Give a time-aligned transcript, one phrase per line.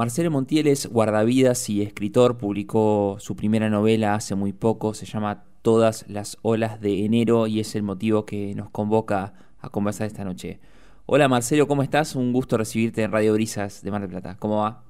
[0.00, 5.44] Marcelo Montiel es guardavidas y escritor, publicó su primera novela hace muy poco, se llama
[5.60, 10.24] Todas las olas de enero y es el motivo que nos convoca a conversar esta
[10.24, 10.58] noche.
[11.04, 12.16] Hola Marcelo, ¿cómo estás?
[12.16, 14.38] Un gusto recibirte en Radio Brisas de Mar del Plata.
[14.38, 14.84] ¿Cómo va?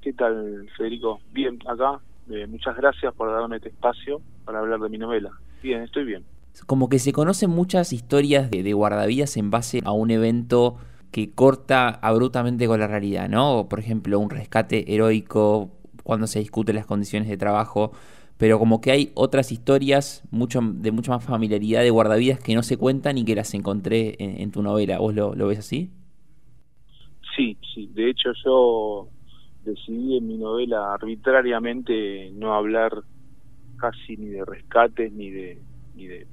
[0.00, 1.20] ¿Qué tal, Federico?
[1.30, 2.00] Bien, acá.
[2.30, 5.32] Eh, muchas gracias por darme este espacio para hablar de mi novela.
[5.62, 6.24] Bien, estoy bien.
[6.64, 10.78] Como que se conocen muchas historias de, de guardavidas en base a un evento
[11.14, 13.68] que corta abruptamente con la realidad, ¿no?
[13.70, 15.70] Por ejemplo, un rescate heroico
[16.02, 17.92] cuando se discuten las condiciones de trabajo,
[18.36, 22.76] pero como que hay otras historias de mucha más familiaridad de guardavidas que no se
[22.76, 24.98] cuentan y que las encontré en, tu novela.
[24.98, 25.92] ¿Vos lo, ves así?
[27.36, 27.88] Sí, sí.
[27.94, 29.06] De hecho, yo
[29.64, 33.04] decidí en mi novela arbitrariamente no hablar
[33.76, 35.62] casi ni de rescates ni de
[35.94, 36.26] ni de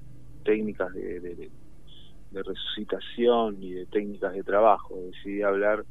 [0.43, 1.51] técnicas de
[2.33, 4.95] resucitación y de técnicas de trabajo.
[4.95, 5.85] Decidí hablar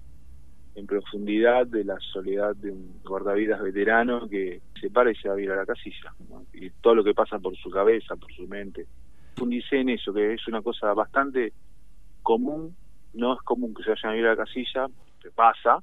[0.75, 5.35] en profundidad de la soledad de un guardavidas veterano que se para y se va
[5.35, 6.15] a ir a la casilla.
[6.53, 8.87] Y todo lo que pasa por su cabeza, por su mente.
[9.37, 11.53] Fundicé en eso, que es una cosa bastante
[12.23, 12.75] común.
[13.15, 14.87] No es común que se vayan a ir a la casilla,
[15.21, 15.83] se pasa,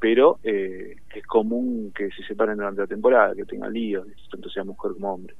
[0.00, 4.64] pero eh, es común que se separen durante la temporada, que tengan líos, tanto sea
[4.64, 5.34] mujer como hombre.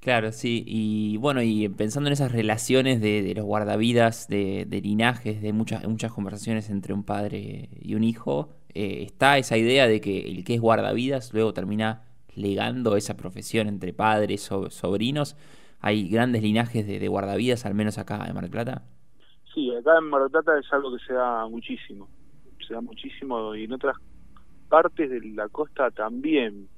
[0.00, 0.62] Claro, sí.
[0.66, 6.12] Y bueno, y pensando en esas relaciones de, los guardavidas, de, linajes, de muchas, muchas
[6.12, 10.54] conversaciones entre un padre y un hijo, eh, está esa idea de que el que
[10.54, 15.36] es guardavidas luego termina legando esa profesión entre padres o sobrinos.
[15.80, 18.82] ¿Hay grandes linajes de, guardavidas, al menos acá en Mar del Plata?
[19.54, 22.08] Sí, acá en Mar del Plata es algo que se da muchísimo.
[22.66, 23.96] Se da muchísimo y en otras
[24.68, 26.68] partes de la costa también.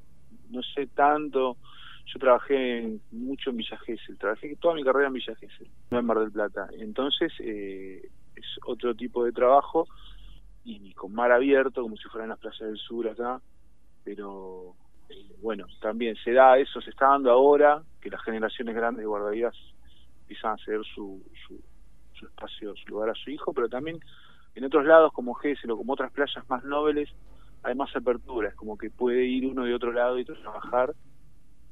[0.50, 1.56] No sé tanto
[2.12, 6.06] yo trabajé mucho en Villa Gesell, trabajé toda mi carrera en Villa Gesell, no en
[6.06, 6.68] Mar del Plata.
[6.78, 9.86] Entonces eh, es otro tipo de trabajo
[10.64, 13.40] y con mar abierto, como si fueran las playas del sur acá,
[14.04, 14.74] pero
[15.10, 19.06] eh, bueno, también se da eso, se está dando ahora que las generaciones grandes de
[19.06, 19.54] guardavidas
[20.20, 21.60] empiezan a ceder su, su,
[22.14, 24.00] su espacio, su lugar a su hijo, pero también
[24.54, 27.10] en otros lados como Gesell o como otras playas más nobles
[27.62, 30.94] hay más apertura, es como que puede ir uno de otro lado y trabajar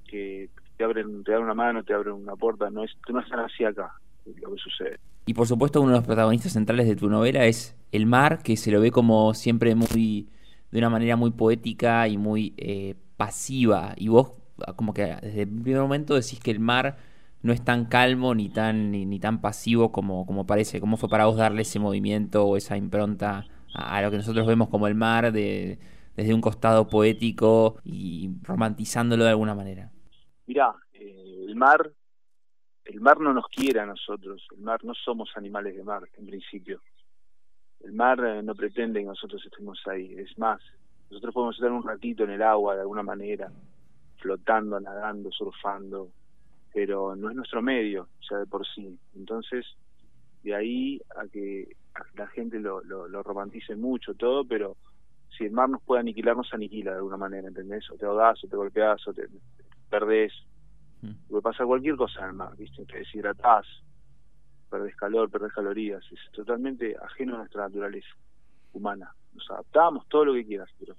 [0.06, 3.26] que te abren, te dan una mano, te abren una puerta, no es, no es
[3.32, 3.92] así acá
[4.34, 4.98] lo que sucede.
[5.26, 8.56] Y por supuesto uno de los protagonistas centrales de tu novela es el mar, que
[8.56, 10.28] se lo ve como siempre muy,
[10.70, 13.94] de una manera muy poética y muy eh, pasiva.
[13.96, 14.32] Y vos
[14.76, 16.96] como que desde el primer momento decís que el mar
[17.42, 20.80] no es tan calmo ni tan, ni, tan pasivo como, como parece.
[20.80, 24.68] ¿Cómo fue para vos darle ese movimiento o esa impronta a, lo que nosotros vemos
[24.68, 25.78] como el mar de,
[26.16, 29.92] desde un costado poético y romantizándolo de alguna manera?
[30.46, 31.90] Mirá, eh, el mar,
[32.84, 36.26] el mar no nos quiere a nosotros, el mar no somos animales de mar, en
[36.26, 36.80] principio.
[37.80, 40.60] El mar eh, no pretende que nosotros estemos ahí, es más,
[41.10, 43.50] nosotros podemos estar un ratito en el agua de alguna manera,
[44.18, 46.10] flotando, nadando, surfando,
[46.72, 48.98] pero no es nuestro medio, ya de por sí.
[49.14, 49.64] Entonces,
[50.42, 51.76] de ahí a que
[52.14, 54.76] la gente lo, lo, lo romantice mucho todo, pero
[55.36, 57.90] si el mar nos puede aniquilar, nos aniquila de alguna manera, ¿entendés?
[57.90, 59.28] O te ahogas, o te golpeas, o te,
[59.98, 60.32] perdés,
[61.02, 61.28] mm.
[61.28, 62.84] puede pasar cualquier cosa en el mar, ¿viste?
[62.84, 63.66] Te deshidratás,
[64.70, 68.14] perdés calor, perdés calorías, es totalmente ajeno a nuestra naturaleza
[68.72, 69.10] humana.
[69.34, 70.94] Nos adaptamos, todo lo que quieras, pero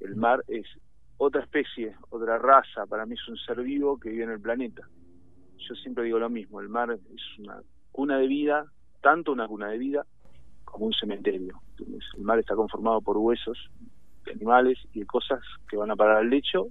[0.00, 0.20] el mm.
[0.20, 0.66] mar es
[1.16, 4.82] otra especie, otra raza, para mí es un ser vivo que vive en el planeta.
[5.58, 7.60] Yo siempre digo lo mismo, el mar es una
[7.90, 8.66] cuna de vida,
[9.00, 10.06] tanto una cuna de vida
[10.64, 11.60] como un cementerio.
[11.78, 13.58] El mar está conformado por huesos
[14.24, 16.68] de animales y de cosas que van a parar al lecho,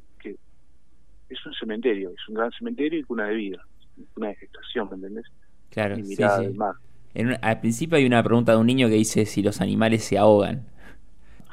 [1.33, 3.66] es un cementerio, es un gran cementerio y cuna de vida,
[4.16, 5.25] una de gestación, ¿me entendés?
[5.69, 6.23] Claro, sí, sí.
[7.41, 10.67] al principio hay una pregunta de un niño que dice si los animales se ahogan.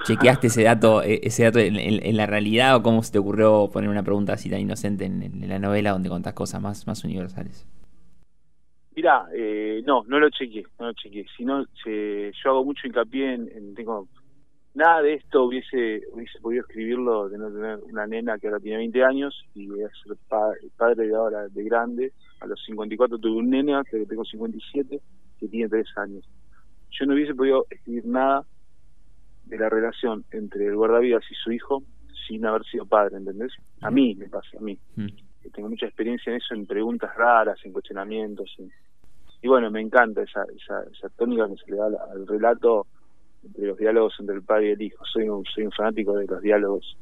[0.05, 3.91] ¿Chequeaste ese dato, e, ese dato en, la realidad o cómo se te ocurrió poner
[3.91, 7.67] una pregunta así tan inocente en, la novela donde contás cosas más, más universales?
[8.97, 11.27] Mirá, eh, no, no lo chequeé, no lo chequeé.
[11.37, 14.09] Si no, yo hago mucho hincapié en, tengo
[14.75, 18.79] nada de esto hubiese hubiese podido escribirlo de no tener una nena que ahora tiene
[18.79, 20.17] 20 años y voy a ser
[20.77, 22.13] padre de ahora de grande.
[22.41, 25.01] A los 54 tuve un nena, que tengo 57,
[25.39, 26.29] que tiene 3 años.
[26.91, 28.45] Yo no hubiese podido escribir nada
[29.45, 31.83] de la relación entre el guardavidas y su hijo
[32.27, 33.53] sin haber sido padre, ¿entendés?
[33.81, 34.79] A mí me pasa, a mí.
[34.97, 35.07] Mm.
[35.53, 38.57] Tengo mucha experiencia en eso, en preguntas raras, en cuestionamientos.
[39.43, 42.87] Y bueno, me encanta esa, esa, esa tónica que se le da al relato
[43.45, 45.05] entre los diálogos entre el padre y el hijo.
[45.07, 46.97] Soy un, soy un fanático de los diálogos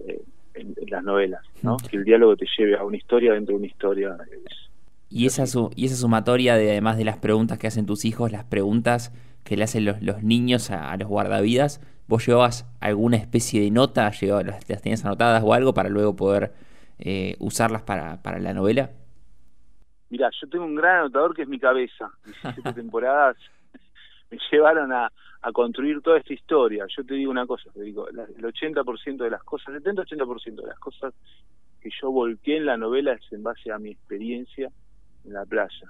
[0.00, 0.22] eh,
[0.54, 1.74] en, las novelas, ¿no?
[1.74, 1.88] Mm.
[1.88, 4.16] Que el diálogo te lleve a una historia dentro de una historia.
[5.08, 8.30] y esa, su, y esa sumatoria de además de las preguntas que hacen tus hijos,
[8.32, 9.12] las preguntas
[9.44, 14.04] que le hacen los, los niños a, los guardavidas, ¿vos llevabas alguna especie de nota,
[14.04, 16.52] las, las tenías anotadas o algo para luego poder
[16.98, 18.90] eh, usarlas para, para la novela?
[20.10, 22.10] Mirá, yo tengo un gran anotador que es mi cabeza.
[22.24, 23.36] 17 temporadas
[24.30, 25.10] me llevaron a,
[25.44, 26.86] a construir toda esta historia.
[26.88, 30.66] Yo te digo una cosa, te digo, el 80% de las cosas, el 70-80% de
[30.66, 31.12] las cosas
[31.82, 34.70] que yo volqué en la novela es en base a mi experiencia
[35.26, 35.88] en la playa,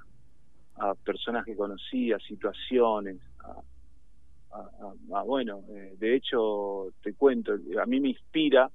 [0.79, 8.01] a personas que conocí, a situaciones, a, bueno, eh, de hecho te cuento, a mí
[8.01, 8.69] me inspira,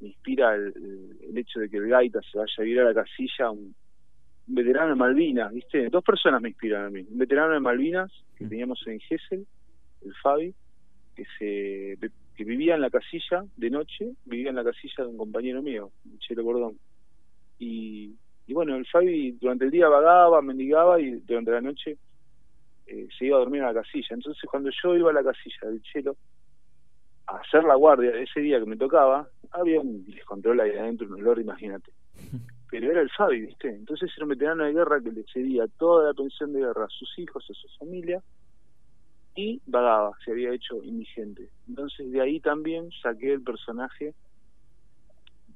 [0.00, 3.50] me inspira el, hecho de que el gaita se vaya a ir a la casilla,
[3.50, 3.74] un,
[4.46, 5.90] veterano de Malvinas, ¿viste?
[5.90, 9.46] Dos personas me inspiran a mí, un veterano de Malvinas que teníamos en Gessel,
[10.04, 10.54] el Fabi,
[11.14, 11.98] que se
[12.36, 15.90] que vivía en la casilla de noche, vivía en la casilla de un compañero mío,
[16.20, 16.78] Chelo Bordón.
[17.58, 18.14] Y,
[18.46, 21.96] y bueno, el Fabi durante el día vagaba, mendigaba y durante la noche
[22.86, 24.10] eh, se iba a dormir a la casilla.
[24.10, 26.16] Entonces cuando yo iba a la casilla del Chelo
[27.26, 31.14] a hacer la guardia ese día que me tocaba, había un descontrol ahí adentro, un
[31.14, 31.90] olor, imagínate.
[32.70, 33.68] Pero era el Fabi, ¿viste?
[33.68, 36.88] Entonces era un veterano de guerra que le cedía toda la pensión de guerra a
[36.88, 38.22] sus hijos, a su familia,
[39.38, 41.48] y vagaba, se había hecho indigente.
[41.68, 44.12] Entonces de ahí también saqué el personaje,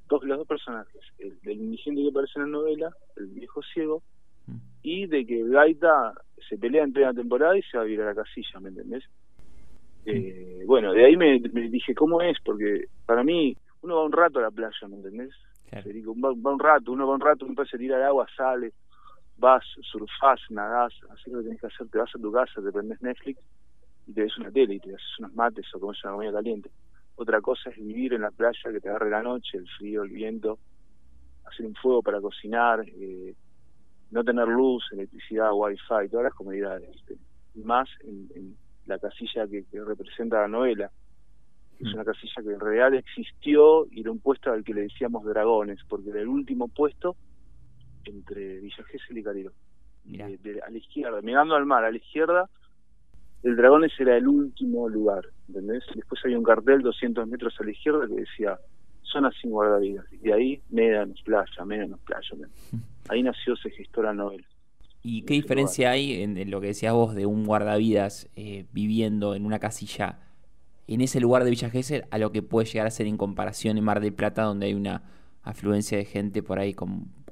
[0.07, 4.01] dos, los dos personajes, el del indigente que aparece en la novela, el viejo ciego,
[4.47, 4.55] mm.
[4.83, 6.13] y de que Gaita
[6.47, 9.03] se pelea en plena temporada y se va a ir a la casilla, ¿me entendés?
[10.05, 10.09] Mm.
[10.11, 12.37] Eh, bueno, de ahí me, dije, ¿cómo es?
[12.45, 15.33] Porque para mí, uno va un rato a la playa, ¿me entendés?
[15.73, 18.71] Va, un rato, uno va un rato, uno se tira al agua, sale,
[19.37, 22.71] vas, surfás, nadás, así lo que tenés que hacer, te vas a tu casa, te
[22.71, 23.43] prendes Netflix
[24.07, 26.69] y te ves una tele y te haces unos mates o comes una comida caliente.
[27.15, 30.09] Otra cosa es vivir en la playa, que te agarre la noche, el frío, el
[30.09, 30.59] viento,
[31.45, 33.35] hacer un fuego para cocinar, eh,
[34.11, 36.89] no tener luz, electricidad, wifi, todas las comodidades.
[37.53, 40.91] Y más en, la casilla que, representa la novela,
[41.77, 41.93] que es mm.
[41.93, 45.79] una casilla que en realidad existió y era un puesto al que le decíamos dragones,
[45.87, 47.15] porque era el último puesto
[48.03, 49.53] entre Villa Gesell y Cariro.
[50.65, 52.49] a la izquierda, mirando al mar, a la izquierda
[53.43, 55.83] el Dragones era el último lugar, ¿entendés?
[55.93, 58.57] Después había un cartel 200 metros a la izquierda que decía
[59.01, 60.05] zona sin guardavidas.
[60.11, 62.47] Y de ahí, médanos playa, médanos playa.
[63.09, 64.45] Ahí nació, se gestó la novela.
[65.03, 69.45] ¿Y qué diferencia hay en, lo que decías vos de un guardavidas eh, viviendo en
[69.45, 70.19] una casilla
[70.87, 71.71] en ese lugar de Villa
[72.11, 74.73] a lo que puede llegar a ser en comparación en Mar del Plata, donde hay
[74.73, 75.03] una
[75.41, 76.75] afluencia de gente por ahí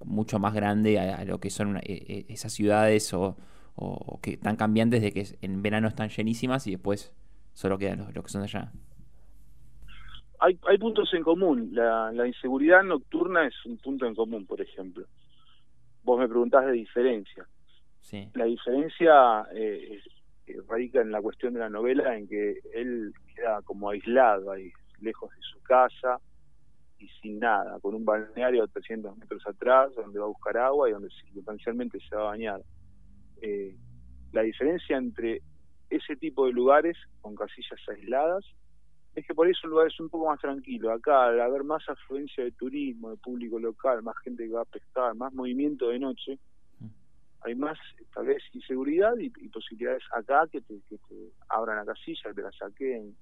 [0.03, 3.37] mucho más grande a, lo que son eh, eh, esas ciudades o,
[3.75, 7.13] o, que están cambiantes de que en verano están llenísimas y después
[7.53, 8.71] solo quedan los, que son de allá.
[10.39, 11.69] Hay, hay puntos en común.
[11.73, 15.05] La, inseguridad nocturna es un punto en común, por ejemplo.
[16.03, 17.45] Vos me preguntás de diferencia.
[17.99, 18.29] Sí.
[18.33, 20.01] La diferencia eh,
[20.47, 24.71] eh, radica en la cuestión de la novela, en que él queda como aislado ahí,
[24.99, 26.19] lejos de su casa
[26.97, 30.89] y sin nada, con un balneario a 300 metros atrás, donde va a buscar agua
[30.89, 32.61] y donde circunstancialmente se va a bañar.
[33.41, 33.75] Eh,
[34.31, 35.41] la diferencia entre
[35.89, 38.45] ese tipo de lugares con casillas aisladas
[39.13, 40.91] es que por eso el lugar es un poco más tranquilo.
[40.91, 44.65] Acá, al haber más afluencia de turismo, de público local, más gente que va a
[44.65, 46.39] pescar, más movimiento de noche,
[46.79, 46.87] mm.
[47.41, 47.77] hay más,
[48.13, 50.79] tal vez, inseguridad y, posibilidades acá que te,
[51.49, 53.13] abran la casilla, que te la saquen,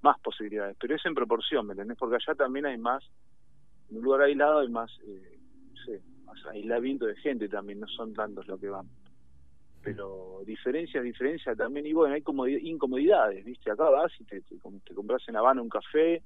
[0.00, 0.78] más posibilidades.
[0.80, 1.98] Pero es en proporción, ¿me entendés?
[1.98, 3.04] Porque allá también hay más,
[3.90, 7.88] en un lugar aislado hay más, eh, no sé, más aislamiento de gente también, no
[7.88, 8.88] son tantos los que van
[9.82, 13.70] pero diferencias, diferencias también, y bueno, hay como incomodidades, ¿viste?
[13.70, 16.22] Acá vas y te, te, compras en Habana un café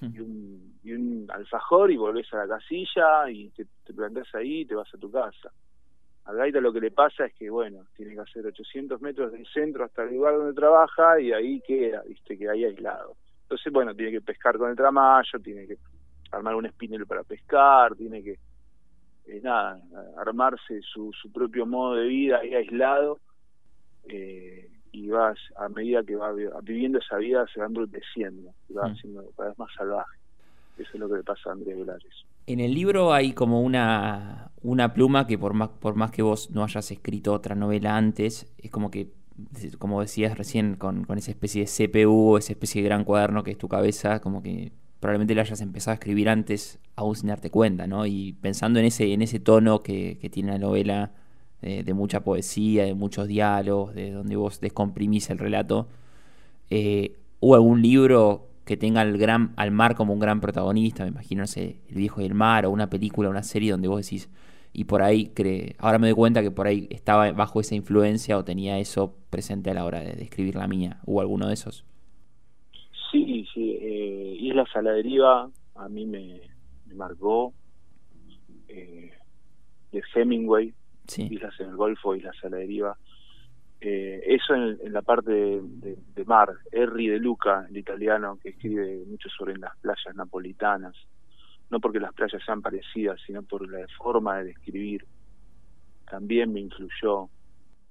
[0.00, 4.60] y un, y un alfajor y volvés a la casilla y te, te plantas ahí
[4.60, 5.50] y te vas a tu casa.
[6.26, 9.46] A Gaita lo que le pasa es que, bueno, tiene que hacer 800 metros del
[9.46, 12.38] centro hasta el lugar donde trabaja y ahí queda, ¿viste?
[12.38, 13.16] Que ahí aislado.
[13.42, 15.76] Entonces, bueno, tiene que pescar con el tramayo, tiene que
[16.32, 18.38] armar un espinel para pescar, tiene que
[19.26, 19.80] eh, nada,
[20.18, 23.18] armarse su, su propio modo de vida ahí aislado
[24.08, 28.88] eh, y vas a medida que va viviendo esa vida se va embruteciendo y va
[28.88, 28.96] mm.
[28.96, 30.18] siendo cada vez más salvaje.
[30.78, 32.24] Eso es lo que le pasa a Andrés Velares.
[32.46, 36.50] En el libro hay como una, una pluma que por más, por más que vos
[36.50, 39.12] no hayas escrito otra novela antes, es como que,
[39.78, 43.52] como decías recién, con, con esa especie de CPU, esa especie de gran cuaderno que
[43.52, 44.72] es tu cabeza, como que
[45.04, 48.06] probablemente lo hayas empezado a escribir antes, aún sin darte cuenta, ¿no?
[48.06, 51.12] Y pensando en ese, en ese tono que, tiene la novela,
[51.60, 55.88] de mucha poesía, de muchos diálogos, de donde vos descomprimís el relato,
[56.70, 61.04] eh, ¿hubo algún libro que tenga al, gran, al mar como un gran protagonista?
[61.04, 64.00] Me imagino, no El viejo y el mar, o una película, una serie donde vos
[64.02, 64.30] decís,
[64.72, 68.38] y por ahí cree, ahora me doy cuenta que por ahí estaba bajo esa influencia
[68.38, 71.00] o tenía eso presente a la hora de, escribir la mía.
[71.04, 71.84] ¿Hubo alguno de esos?
[73.12, 73.73] Sí, sí.
[74.54, 76.40] Islas a la deriva a mí me,
[76.94, 77.52] marcó.
[78.68, 79.12] Eh,
[79.90, 80.72] de Hemingway,
[81.16, 82.96] Islas en el Golfo, Islas a la deriva.
[83.80, 86.50] Eh, eso en, la parte de, mar.
[86.70, 90.94] Henry de Luca, el italiano, que escribe mucho sobre las playas napolitanas
[91.70, 95.04] no porque las playas sean parecidas, sino por la forma de describir,
[96.08, 97.28] también me influyó.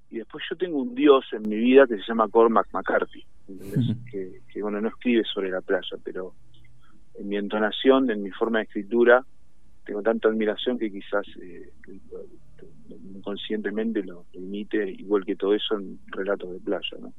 [0.10, 3.26] Y después yo tengo un dios en mi vida que se llama Cormac McCarthy,
[4.10, 6.34] que, bueno, no escribe sobre la playa, pero
[7.16, 9.26] en mi entonación, en mi forma de escritura,
[9.86, 11.72] tengo tanta admiración que quizás eh,
[13.16, 17.14] inconscientemente lo, lo, imite, igual que todo eso en relatos de playa, ¿no?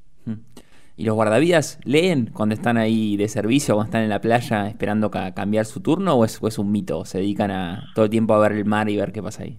[0.96, 5.10] ¿Y los guardavidas leen cuando están ahí de servicio, cuando están en la playa esperando
[5.10, 7.04] cambiar su turno o es, es, un mito?
[7.04, 9.58] ¿Se dedican a todo el tiempo a ver el mar y ver qué pasa ahí?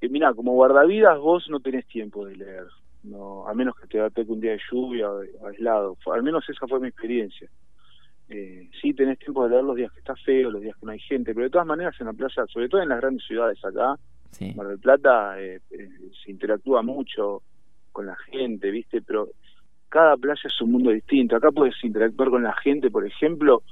[0.00, 2.66] Eh, mira, como guardavidas vos no tenés tiempo de leer,
[3.02, 5.08] no, a menos que te ataque un día de lluvia
[5.48, 5.96] aislado.
[6.12, 7.48] Al menos esa fue mi experiencia.
[8.30, 10.92] Eh, sí tenés tiempo de leer los días que está feo, los días que no
[10.92, 13.58] hay gente, pero de todas maneras en la playa, sobre todo en las grandes ciudades
[13.64, 13.96] acá,
[14.54, 15.88] Mar del Plata, eh, eh,
[16.24, 17.42] se interactúa mucho
[17.90, 19.02] con la gente, ¿viste?
[19.02, 19.30] Pero
[19.88, 21.36] cada playa es un mundo distinto.
[21.36, 23.64] Acá puedes interactuar con la gente, por ejemplo,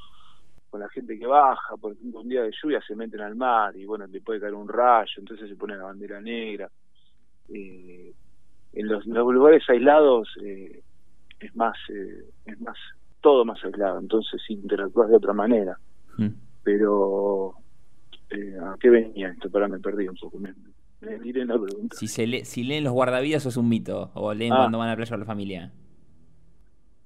[0.68, 3.74] con la gente que baja, por ejemplo, un día de lluvia se meten al mar
[3.76, 6.68] y bueno, te puede caer un rayo, entonces se pone la bandera negra.
[7.48, 8.12] Eh,
[8.74, 10.82] en los, lugares aislados eh,
[11.40, 12.76] es más, eh, es más,
[13.20, 15.78] todo más aislado, entonces interactúas de otra manera.
[16.16, 16.28] Mm.
[16.62, 17.54] Pero,
[18.62, 19.50] ¿a qué venía esto?
[19.50, 20.38] Para me perdí un poco.
[20.38, 20.54] Me,
[21.00, 21.96] en la pregunta.
[21.96, 24.56] Si, se si leen los guardavidas, eso es un mito, o leen ah.
[24.58, 25.72] cuando van a la playa con la familia.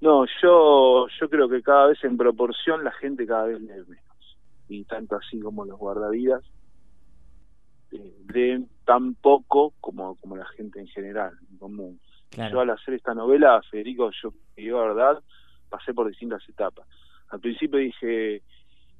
[0.00, 4.38] No, yo, yo creo que cada vez en proporción la gente cada vez lee menos.
[4.68, 6.42] Y tanto así como los guardavidas
[7.92, 12.00] eh, leen tan poco como, como la gente en general, en común.
[12.50, 15.22] Yo al hacer esta novela, Federico, yo, yo la verdad,
[15.72, 16.86] pasé por distintas etapas.
[17.30, 18.42] Al principio dije,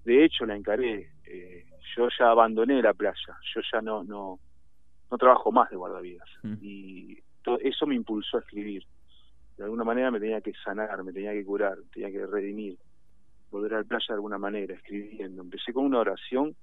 [0.04, 4.40] de hecho la encaré, eh, yo ya abandoné la playa, yo ya no, no,
[5.10, 6.28] no trabajo más de guardavidas.
[6.42, 6.54] Mm.
[6.62, 7.18] Y
[7.62, 8.84] eso me impulsó a escribir
[9.56, 12.78] de alguna manera me tenía que sanar, me tenía que curar, tenía que redimir,
[13.50, 15.42] volver a la playa de alguna manera, escribiendo.
[15.42, 16.56] Empecé con una oración,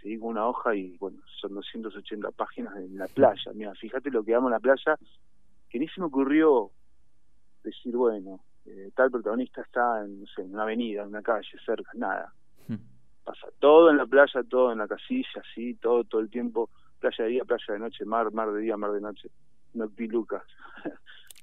[0.00, 3.52] seguí con una hoja y bueno, son 280 páginas en la playa.
[3.54, 4.96] Mira, fíjate lo que amo en la playa,
[5.68, 6.70] que ni se me ocurrió
[7.62, 11.48] decir, bueno, eh, tal protagonista está en, no sé, en una avenida, en una calle,
[11.64, 12.32] cerca, nada.
[12.68, 12.76] Hmm.
[13.24, 17.24] Pasa todo en la playa, todo en la casilla, así, todo, todo el tiempo, playa
[17.24, 19.28] de día, playa de noche, mar, mar de día, mar de noche,
[19.74, 20.42] noctilucas.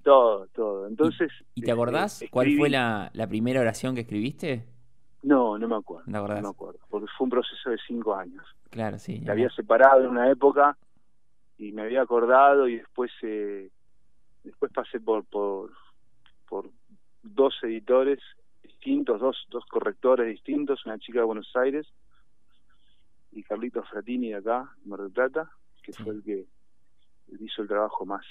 [0.03, 0.87] Todo, todo.
[0.87, 1.31] Entonces.
[1.53, 4.65] ¿Y, te acordás este, cuál fue la, primera oración que escribiste?
[5.21, 6.05] No, no me acuerdo.
[6.07, 6.79] ¿No, me acuerdo.
[6.89, 8.43] Porque fue un proceso de cinco años.
[8.71, 9.21] Claro, sí.
[9.23, 10.75] Me había separado en una época
[11.59, 13.69] y me había acordado y después eh,
[14.43, 15.69] después pasé por, por
[16.51, 16.69] por
[17.23, 18.19] dos editores
[18.63, 21.87] distintos, dos dos correctores distintos, una chica de Buenos Aires
[23.31, 25.49] y Carlitos Fratini de acá, Mar del Plata,
[25.83, 26.45] que fue el que
[27.39, 28.25] hizo el trabajo más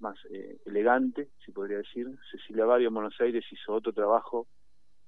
[0.00, 2.08] más eh, elegante, si podría decir.
[2.30, 4.48] Cecilia Barrio en Buenos Aires hizo otro trabajo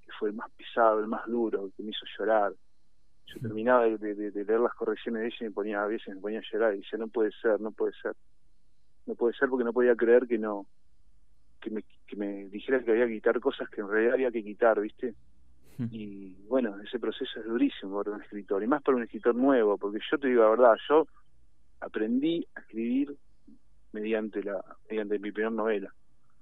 [0.00, 2.52] que fue el más pesado, el más duro, que me hizo llorar.
[3.26, 6.38] Yo terminaba de, leer las correcciones de ella y me ponía, a veces me ponía
[6.38, 8.14] a llorar y decía, no puede ser, no puede ser.
[9.06, 10.66] No puede ser porque no podía creer que no,
[11.64, 14.44] que me, que me dijera que había que quitar cosas que en realidad había que
[14.44, 15.14] quitar, ¿viste?
[15.90, 19.76] Y bueno, ese proceso es durísimo para un escritor, y más para un escritor nuevo,
[19.76, 21.08] porque yo te digo la verdad, yo
[21.80, 23.16] aprendí a escribir
[23.90, 25.92] mediante la mediante mi primera novela.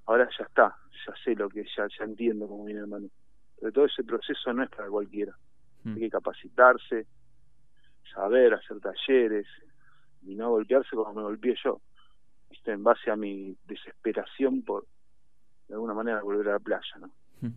[0.05, 0.77] Ahora ya está,
[1.07, 3.09] ya sé lo que ya ya entiendo cómo viene el mano.
[3.59, 5.33] Pero todo ese proceso no es para cualquiera.
[5.85, 5.95] Hmm.
[5.95, 7.07] Hay que capacitarse,
[8.13, 9.47] saber, hacer talleres
[10.23, 11.81] y no golpearse como me golpeé yo.
[12.51, 12.73] ¿Viste?
[12.73, 14.85] En base a mi desesperación por
[15.73, 17.11] de alguna manera volver a la playa, ¿no?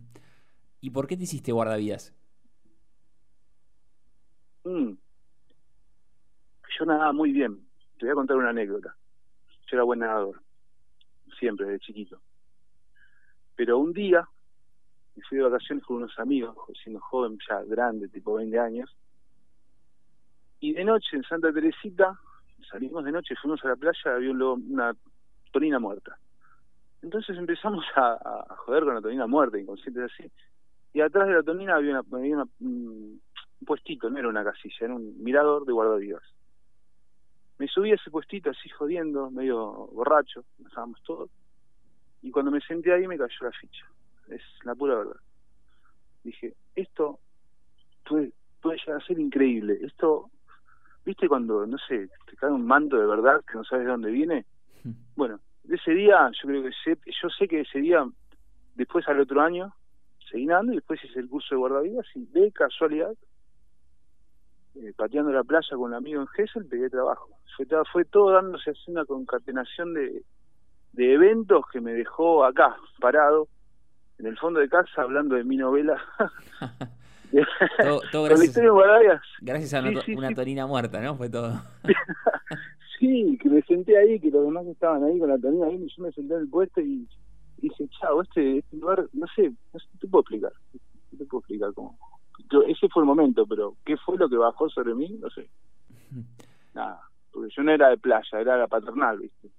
[0.80, 2.14] ¿Y por qué te hiciste guardavidas?
[4.64, 4.92] Mm.
[6.78, 7.60] Yo nadaba muy bien.
[7.98, 8.96] Te voy a contar una anécdota.
[9.66, 10.40] Yo era buen nadador,
[11.38, 12.18] siempre, desde chiquito.
[13.54, 14.26] Pero un día
[15.14, 18.96] me fui de vacaciones con unos amigos, siendo joven, ya grande, tipo 20 años,
[20.60, 22.18] y de noche en Santa Teresita,
[22.70, 24.96] salimos de noche, fuimos a la playa, había una
[25.52, 26.18] tonina muerta.
[27.06, 30.30] Entonces empezamos a, joder con la tonina muerta, inconscientes así,
[30.92, 33.20] y atrás de la tonina había, una, un
[33.64, 36.22] puestito, no era una casilla, era un mirador de guardavidas
[37.58, 41.30] me subí a ese puestito así jodiendo, medio borracho, estábamos todos,
[42.22, 43.86] y cuando me senté ahí me cayó la ficha,
[44.28, 45.16] es la pura verdad.
[46.24, 47.20] Dije, esto
[48.08, 50.30] puede, puede llegar a ser increíble, esto
[51.04, 54.10] ¿viste cuando, no sé, te cae un manto de verdad que no sabes de dónde
[54.10, 54.44] viene?
[55.14, 58.04] Bueno, de ese día, yo creo que sé, yo sé que ese día,
[58.74, 59.74] después al otro año,
[60.30, 63.12] seguí nadando y después hice el curso de guardavidas y de casualidad,
[64.76, 67.28] eh, pateando la playa con un amigo en Gessel, pegué trabajo.
[67.56, 70.22] Fue, fue todo dándose así una concatenación de,
[70.92, 73.48] de eventos que me dejó acá, parado,
[74.18, 76.02] en el fondo de casa, hablando de mi novela.
[78.12, 78.54] todo, gracias,
[79.40, 81.16] gracias a una, tonina muerta, ¿no?
[81.16, 81.60] Fue todo.
[82.98, 85.88] sí, que me senté ahí, que los demás estaban ahí con la tonina ahí, y
[85.88, 87.06] yo me senté en el puesto y,
[87.58, 90.52] dije, chao, este, este lugar, no sé, no sé, te puedo explicar,
[91.12, 91.98] no te puedo explicar cómo.
[92.68, 95.18] ese fue el momento, pero ¿qué fue lo que bajó sobre mí?
[95.20, 95.48] No sé.
[96.74, 97.00] Nada,
[97.32, 99.50] porque yo no era de playa, era la paternal, ¿viste?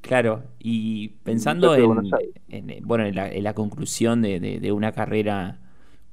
[0.00, 5.58] Claro, y pensando en, bueno, en la, conclusión de, de, una carrera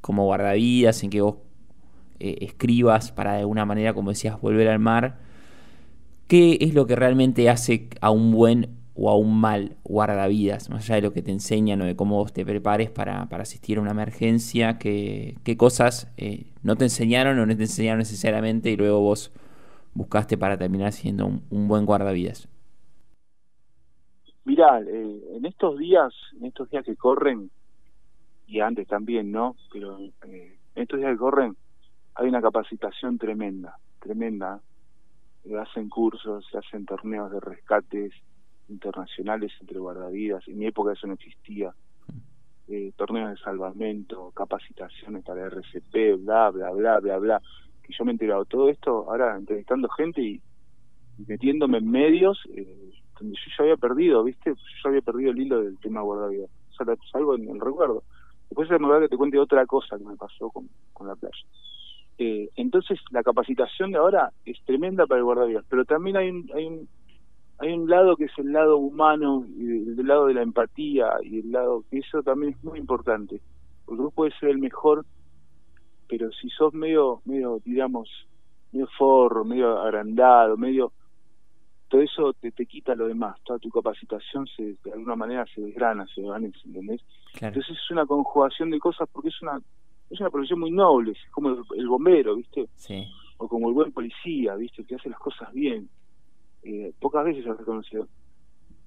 [0.01, 1.35] como guardavidas, en que vos
[2.19, 5.19] eh, escribas para de alguna manera, como decías, volver al mar,
[6.27, 10.69] ¿qué es lo que realmente hace a un buen o a un mal guardavidas?
[10.69, 13.43] Más allá de lo que te enseñan o de cómo vos te prepares para, para
[13.43, 17.99] asistir a una emergencia, ¿qué, qué cosas eh, no te enseñaron o no te enseñaron
[17.99, 19.31] necesariamente y luego vos
[19.93, 22.47] buscaste para terminar siendo un buen guardavidas?
[24.45, 27.49] Mirá, eh, en estos días, en estos días que corren,
[28.45, 29.55] y antes también, ¿no?
[29.71, 31.55] Pero eh, en estos días que corren
[32.15, 34.61] hay una capacitación tremenda, tremenda.
[35.43, 38.13] Se hacen cursos, se hacen torneos de rescates
[38.69, 40.47] internacionales entre guardavidas.
[40.47, 41.73] En mi época eso no existía.
[42.69, 47.41] Eh, torneos de salvamento, capacitaciones para RCP, bla, bla, bla, bla, bla.
[47.83, 50.41] Que yo me he enterado todo esto ahora entrevistando gente y,
[51.27, 52.39] metiéndome en medios.
[52.55, 54.53] Eh, donde yo ya había perdido, ¿viste?
[54.53, 56.49] Yo había perdido el hilo del tema guardavidas.
[57.11, 58.03] Salvo en el recuerdo.
[58.49, 61.35] Después es verdad que te cuente otra cosa que me pasó con, con la playa.
[62.17, 66.49] Eh, entonces, la capacitación de ahora es tremenda para el guardavidas, pero también hay un,
[66.53, 66.87] hay un,
[67.59, 71.39] hay un lado que es el lado humano, y el, lado de la empatía, y
[71.39, 73.41] el lado que eso también es muy importante.
[73.85, 75.05] Porque vos puedes ser el mejor,
[76.07, 78.09] pero si sos medio, medio, digamos,
[78.71, 80.91] medio forro, medio agrandado, medio
[81.93, 85.61] todo eso te, te quita lo demás, toda tu capacitación se, de alguna manera se
[85.61, 87.01] desgrana, se desvanece, ¿entendés?
[87.39, 89.59] Entonces es una conjugación de cosas porque es una
[90.13, 92.69] es una profesión muy noble, es como el, bombero, ¿viste?
[92.75, 93.05] Sí.
[93.37, 94.85] O como el buen policía, ¿viste?
[94.85, 95.89] Que hace las cosas bien.
[96.61, 98.07] Eh, pocas veces se ha reconocido.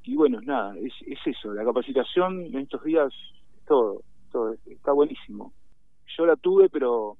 [0.04, 3.12] Y bueno, nada, es, es eso, la capacitación en estos días,
[3.66, 5.52] todo, todo, está buenísimo.
[6.16, 7.16] Yo la tuve, pero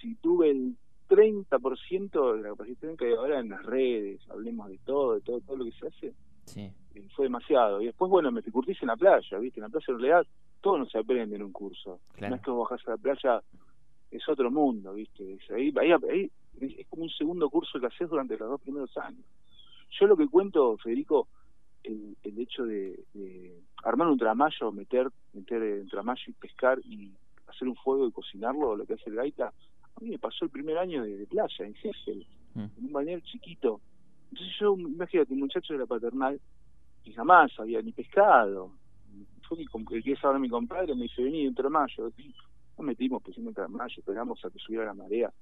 [0.00, 0.76] si tuve el
[1.10, 5.40] 30% de la capacitación que hay ahora en las redes, hablemos de todo, de todo,
[5.40, 6.14] todo lo que se hace,
[6.46, 6.72] sí.
[6.94, 7.82] Eh, fue demasiado.
[7.82, 9.60] Y después, bueno, me curtís en la playa, ¿viste?
[9.60, 10.26] En la playa en realidad
[10.60, 12.00] todo no se aprende en un curso.
[12.12, 12.30] Claro.
[12.30, 13.42] No es que vos bajás a la playa,
[14.10, 15.34] es otro mundo, ¿viste?
[15.34, 19.24] Es, ahí, ahí, es como un segundo curso que haces durante los dos primeros años.
[19.98, 21.28] Yo lo que cuento, Federico,
[21.82, 27.12] el, el hecho de, de, armar un tramayo, meter, meter el tramayo y pescar y
[27.46, 30.50] hacer un fuego y cocinarlo, lo que hace el gaita, a mí me pasó el
[30.50, 32.60] primer año de, playa en Gesell, mm.
[32.60, 33.80] en un balneario chiquito.
[34.30, 36.40] Entonces yo, imagínate, un muchacho de la paternal,
[37.04, 38.72] y jamás había ni pescado.
[39.48, 42.10] Fue el que es ahora mi compadre, me dice, vení, entre mayo.
[42.76, 45.32] Nos metimos pesando entre mayo, esperamos a que subiera la marea.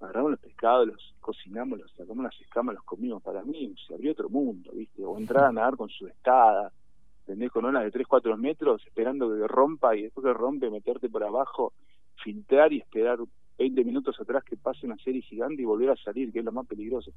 [0.00, 3.22] Agarramos los pescados, los cocinamos, los sacamos las escamas, los comimos.
[3.22, 5.04] Para mí se abrió otro mundo, ¿viste?
[5.04, 6.72] O entrar a nadar con su estada,
[7.20, 7.50] ¿entendés?
[7.50, 11.22] Con olas de 3, 4 metros, esperando que rompa y después que rompe, meterte por
[11.22, 11.72] abajo,
[12.22, 13.18] filtrar y esperar
[13.58, 16.52] 20 minutos atrás que pase una serie gigante y volver a salir, que es lo
[16.52, 17.12] más peligroso.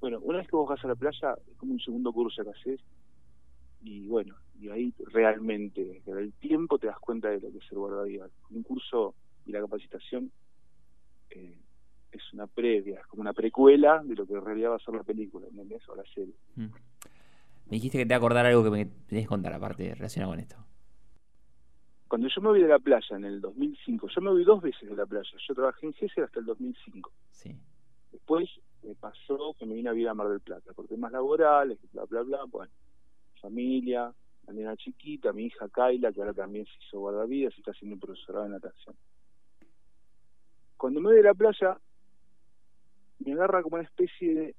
[0.00, 2.50] Bueno, una vez que vos vas a la playa, es como un segundo curso que
[2.50, 2.80] haces,
[3.82, 7.72] y bueno, y ahí realmente, con el tiempo te das cuenta de lo que es
[7.72, 8.30] el guardavidas.
[8.50, 10.30] Un curso y la capacitación
[11.30, 11.58] eh,
[12.12, 14.94] es una previa, es como una precuela de lo que en realidad va a ser
[14.94, 15.82] la película, ¿entendés?
[15.88, 16.34] O la serie.
[16.54, 16.66] Mm.
[17.70, 20.56] Me dijiste que te acordar algo que me tenés que contar aparte relacionado con esto.
[22.06, 24.88] Cuando yo me voy de la playa en el 2005, yo me voy dos veces
[24.88, 25.30] de la playa.
[25.48, 27.10] Yo trabajé en Gesell hasta el 2005.
[27.32, 27.58] Sí.
[28.12, 28.48] Después
[28.84, 32.04] me pasó que me vine a vivir a Mar del Plata por temas laborales, bla,
[32.04, 32.44] bla, bla.
[32.44, 32.70] Bueno,
[33.40, 34.12] familia,
[34.46, 37.94] la nena chiquita, mi hija Kaila, que ahora también se hizo guardavidas y está haciendo
[37.94, 38.96] un profesorado de natación.
[40.76, 41.78] Cuando me voy de la playa,
[43.20, 44.54] me agarra como una especie de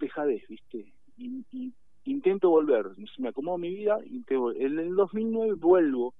[0.00, 0.92] dejadez, ¿viste?
[1.16, 1.72] Y,
[2.04, 2.86] intento volver,
[3.18, 6.14] me acomodo mi vida, y en el 2009 vuelvo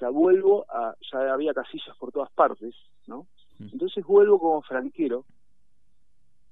[0.00, 2.74] ya vuelvo a, ya había casillas por todas partes,
[3.06, 3.26] ¿no?
[3.58, 3.68] Mm.
[3.72, 5.24] Entonces vuelvo como franquero,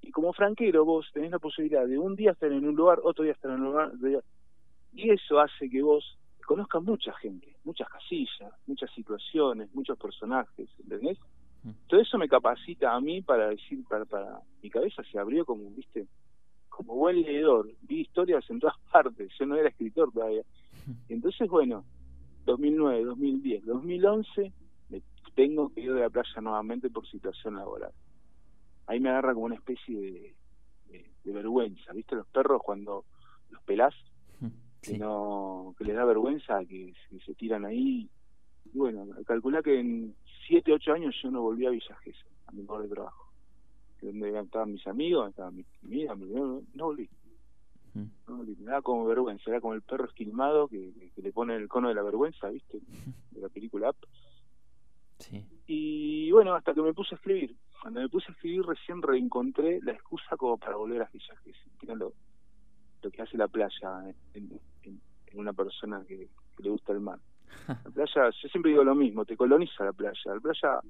[0.02, 3.24] y como franquero vos tenés la posibilidad de un día estar en un lugar, otro
[3.24, 3.92] día estar en un lugar,
[4.94, 11.18] y eso hace que vos conozcas mucha gente, muchas casillas, muchas situaciones, muchos personajes, ¿entendés?
[11.86, 15.70] Todo eso me capacita a mí para decir, para, para mi cabeza se abrió como,
[15.70, 16.06] viste,
[16.68, 17.70] como buen leedor.
[17.82, 20.42] Vi historias en todas partes, yo no era escritor todavía.
[21.08, 21.84] entonces, bueno,
[22.44, 24.52] 2009, 2010, 2011,
[24.90, 25.02] me
[25.34, 27.92] tengo que ir de la playa nuevamente por situación laboral.
[28.86, 30.34] Ahí me agarra como una especie de,
[31.24, 32.16] de, vergüenza, ¿viste?
[32.16, 33.06] Los perros cuando
[33.50, 33.94] los pelás,
[34.84, 36.92] que, no, que les da vergüenza, que,
[37.24, 38.08] se tiran ahí.
[38.72, 40.14] Y bueno, calculá que en
[40.46, 41.96] 7, 8 años yo no volví a Villa
[42.46, 43.32] a mi lugar de trabajo.
[44.02, 47.08] Donde estaban mis amigos, estaba mi, mi no, no volví.
[47.94, 51.68] No, me da como vergüenza, era como el perro esquilmado que, que, le pone el
[51.68, 52.80] cono de la vergüenza, ¿viste?
[53.30, 53.96] De la película Up.
[55.18, 55.46] Sí.
[55.68, 57.56] Y bueno, hasta que me puse a escribir.
[57.80, 62.12] Cuando me puse a escribir recién reencontré la excusa como para volver a Villa Gesell.
[63.04, 64.60] Lo, que hace la playa en,
[65.34, 67.18] una persona que, le gusta el mar.
[67.68, 70.20] La playa, yo siempre digo lo mismo, te coloniza la playa.
[70.26, 70.80] La playa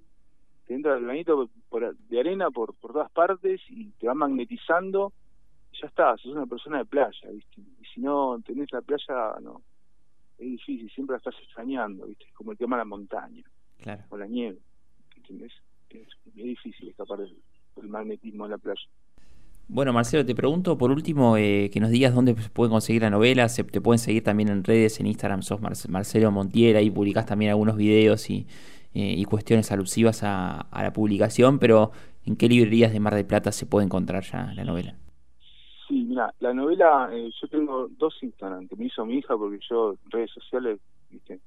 [0.66, 1.48] te entra el bañito
[2.08, 5.12] de arena por, por todas partes y te va magnetizando.
[5.72, 7.60] Y ya está, sos una persona de playa, ¿viste?
[7.60, 9.62] Y si no tenés la playa, no.
[10.38, 12.26] Es difícil, siempre la estás extrañando, ¿viste?
[12.26, 13.44] Es como el tema de la montaña.
[14.10, 14.58] O la nieve,
[15.16, 15.52] ¿entendés?
[15.90, 17.36] Es, difícil escapar del,
[17.76, 18.88] del magnetismo de la playa.
[19.66, 23.10] Bueno, Marcelo, te pregunto por último eh, que nos digas dónde se puede conseguir la
[23.10, 23.48] novela.
[23.48, 27.50] Se, te pueden seguir también en redes, en Instagram, sos Marcelo Montiel, ahí publicás también
[27.50, 28.46] algunos videos y,
[28.94, 31.92] eh, cuestiones alusivas a, la publicación, pero
[32.26, 34.94] ¿en qué librerías de Mar del Plata se puede encontrar ya la novela?
[35.88, 39.58] Sí, mira, la novela, eh, yo tengo dos Instagram que me hizo mi hija porque
[39.68, 40.78] yo redes sociales,
[41.10, 41.40] viste,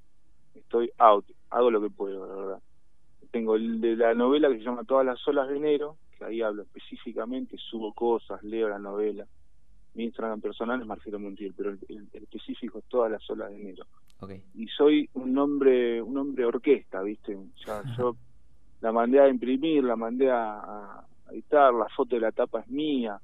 [0.55, 2.59] estoy out, hago lo que puedo, la verdad.
[3.31, 6.63] Tengo el de la novela que se llama Todas las olas de enero, ahí hablo
[6.63, 9.25] específicamente, subo cosas, leo la novela.
[9.93, 13.85] Mi Instagram personal es Marcelo Montiel, pero el, específico es todas las olas de enero.
[14.53, 17.37] Y soy un hombre, un hombre orquesta, ¿viste?
[17.65, 18.15] Ya, yo
[18.81, 23.19] la mandé a imprimir, la mandé a, editar, la foto de la tapa es mía.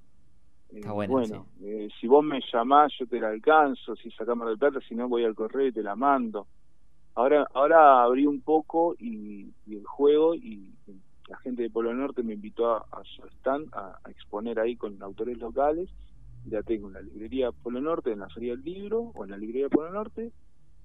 [0.72, 4.80] Eh, bueno, eh, si vos me llamás, yo te la alcanzo, si sacamos de plata,
[4.88, 6.48] si no voy al correo y te la mando.
[7.16, 10.74] Ahora ahora abrí un poco y, y el juego y
[11.30, 15.38] la gente de Polo Norte me invitó a, su stand a, exponer ahí con autores
[15.38, 15.90] locales.
[16.46, 19.38] Ya tengo en la librería Polo Norte, en la Feria del Libro, o en la
[19.38, 20.32] librería Polo Norte,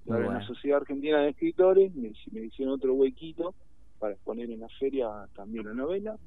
[0.05, 3.53] y ahora en la Sociedad Argentina de Escritores me, me hicieron otro huequito
[3.99, 6.17] para exponer en la feria también la novela.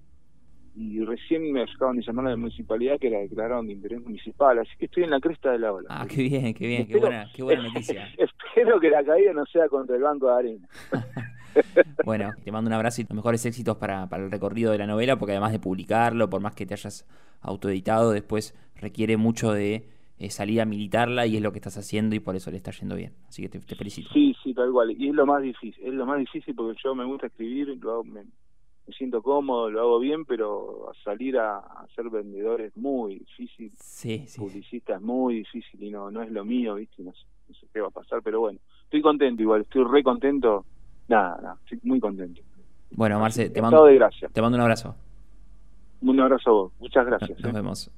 [0.74, 4.58] Y recién me acaban de llamar a la municipalidad que la declararon de interés municipal,
[4.58, 5.88] así que estoy en la cresta de la ola.
[5.90, 8.08] Ah, qué bien, qué bien, qué buena, qué buena noticia.
[8.16, 10.68] espero que la caída no sea contra el Banco de Arena.
[12.04, 15.18] bueno, te mando un abrazo y los mejores éxitos para, el recorrido de la novela,
[15.18, 17.06] porque además de publicarlo, por más que te hayas
[17.40, 19.88] autoeditado, después requiere mucho de
[20.18, 22.70] eh, salir a militarla y es lo que estás haciendo y por eso le está
[22.70, 23.12] yendo bien.
[23.28, 24.10] Así que te, felicito.
[24.12, 24.90] Sí, sí, tal cual.
[24.92, 28.04] Y es lo más difícil, es lo más difícil porque yo me gusta escribir, lo
[28.04, 28.24] me,
[28.96, 31.62] siento cómodo, lo hago bien, pero salir a,
[31.94, 33.72] ser vendedor es muy difícil.
[33.78, 37.02] Sí, Publicista es muy difícil y no, no es lo mío, ¿viste?
[37.02, 40.02] No sé, no sé qué va a pasar, pero bueno, estoy contento igual, estoy re
[40.02, 40.64] contento
[41.08, 42.40] nada, nada, estoy muy contento.
[42.92, 43.98] Bueno, Marce, te mando, de
[44.32, 44.94] te mando un abrazo.
[46.02, 47.40] Un abrazo a vos, muchas gracias.
[47.40, 47.52] Nos, ¿eh?
[47.52, 47.90] vemos.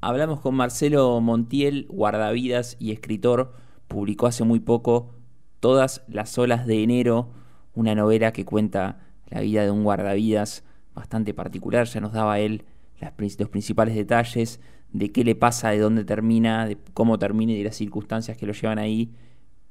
[0.00, 3.52] Hablamos con Marcelo Montiel, guardavidas y escritor.
[3.86, 5.14] Publicó hace muy poco
[5.60, 7.28] Todas las olas de enero,
[7.74, 11.86] una novela que cuenta la vida de un guardavidas bastante particular.
[11.86, 12.64] Ya nos daba él
[13.38, 14.60] los principales detalles
[14.92, 18.44] de qué le pasa, de dónde termina, de cómo termina y de las circunstancias que
[18.44, 19.14] lo llevan ahí.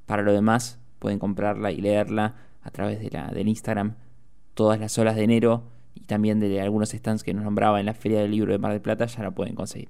[0.06, 3.96] Para lo demás, pueden comprarla y leerla a través de la, del Instagram
[4.54, 5.64] todas las olas de enero
[5.96, 8.72] y también de algunos stands que nos nombraba en la Feria del Libro de Mar
[8.72, 9.90] del Plata ya la pueden conseguir.